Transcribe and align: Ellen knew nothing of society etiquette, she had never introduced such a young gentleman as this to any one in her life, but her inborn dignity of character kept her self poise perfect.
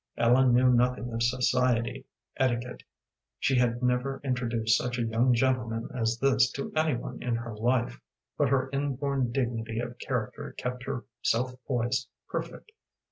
Ellen 0.17 0.51
knew 0.55 0.73
nothing 0.73 1.13
of 1.13 1.21
society 1.21 2.07
etiquette, 2.35 2.81
she 3.37 3.59
had 3.59 3.83
never 3.83 4.19
introduced 4.23 4.75
such 4.75 4.97
a 4.97 5.03
young 5.05 5.31
gentleman 5.35 5.89
as 5.93 6.17
this 6.17 6.49
to 6.53 6.73
any 6.75 6.95
one 6.95 7.21
in 7.21 7.35
her 7.35 7.55
life, 7.55 8.01
but 8.35 8.49
her 8.49 8.67
inborn 8.73 9.31
dignity 9.31 9.79
of 9.79 9.99
character 9.99 10.55
kept 10.57 10.85
her 10.85 11.05
self 11.21 11.53
poise 11.67 12.07
perfect. 12.27 12.71